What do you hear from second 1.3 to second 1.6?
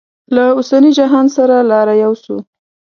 سره